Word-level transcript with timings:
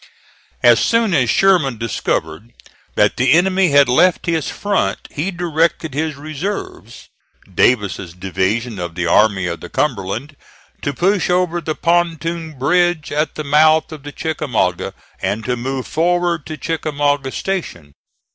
As 0.63 0.79
soon 0.79 1.13
as 1.13 1.29
Sherman 1.29 1.77
discovered 1.77 2.53
that 2.95 3.17
the 3.17 3.33
enemy 3.33 3.69
had 3.69 3.87
left 3.87 4.25
his 4.25 4.49
front 4.49 4.97
he 5.11 5.29
directed 5.29 5.93
his 5.93 6.15
reserves, 6.15 7.09
Davis's 7.53 8.15
division 8.15 8.79
of 8.79 8.95
the 8.95 9.05
Army 9.05 9.45
of 9.45 9.59
the 9.59 9.69
Cumberland, 9.69 10.35
to 10.81 10.91
push 10.91 11.29
over 11.29 11.61
the 11.61 11.75
pontoon 11.75 12.57
bridge 12.57 13.11
at 13.11 13.35
the 13.35 13.43
mouth 13.43 13.91
of 13.91 14.01
the 14.01 14.11
Chickamauga, 14.11 14.95
and 15.21 15.45
to 15.45 15.55
move 15.55 15.85
forward 15.85 16.47
to 16.47 16.57
Chickamauga 16.57 17.31
Station. 17.31 17.93